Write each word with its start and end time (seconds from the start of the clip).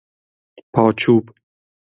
پاچوب 0.73 1.25